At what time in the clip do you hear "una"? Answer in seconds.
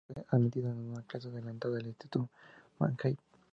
0.89-1.03